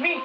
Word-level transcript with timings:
me. 0.00 0.22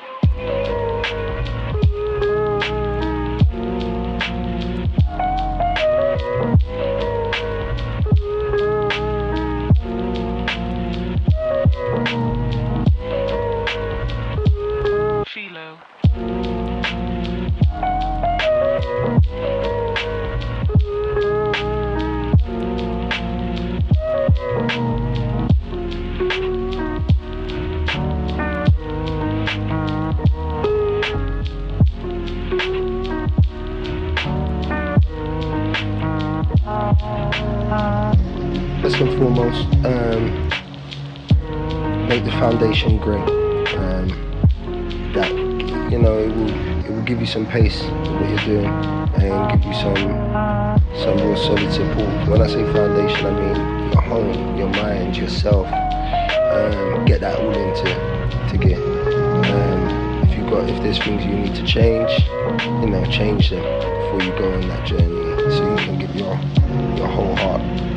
First 38.88 39.02
and 39.02 39.20
foremost, 39.20 39.68
um, 39.86 40.48
make 42.08 42.24
the 42.24 42.32
foundation 42.32 42.98
great. 42.98 43.20
Um, 43.76 44.08
that 45.14 45.30
you 45.92 46.00
know 46.00 46.18
it 46.18 46.34
will 46.34 46.50
it 46.86 46.90
will 46.90 47.02
give 47.02 47.20
you 47.20 47.26
some 47.26 47.46
pace 47.46 47.82
in 47.82 48.14
what 48.16 48.30
you're 48.30 48.62
doing 48.62 48.66
and 49.20 49.52
give 49.52 49.68
you 49.68 49.74
some 49.74 49.96
some 51.04 51.18
real 51.18 51.36
solid 51.36 51.70
support. 51.74 52.30
When 52.30 52.42
I 52.42 52.48
say 52.48 52.64
foundation, 52.72 53.26
I 53.26 53.32
mean 53.32 53.92
your 53.92 54.02
home, 54.04 54.58
your 54.58 54.70
mind, 54.70 55.18
yourself. 55.18 55.68
Um, 55.68 57.04
get 57.04 57.20
that 57.20 57.38
all 57.42 57.52
into 57.52 57.84
to 57.84 58.58
get. 58.58 58.80
Um, 59.52 60.30
if 60.30 60.38
you 60.40 60.50
got 60.50 60.70
if 60.70 60.82
there's 60.82 61.00
things 61.00 61.26
you 61.26 61.34
need 61.34 61.56
to 61.56 61.66
change, 61.66 62.10
you 62.82 62.88
know, 62.88 63.04
change 63.12 63.50
them 63.50 63.64
before 63.64 64.22
you 64.24 64.32
go 64.40 64.54
on 64.54 64.62
that 64.70 64.88
journey, 64.88 65.52
so 65.52 65.70
you 65.72 65.76
can 65.76 66.00
give 66.00 66.16
your 66.16 66.40
your 66.96 67.08
whole 67.10 67.36
heart 67.36 67.97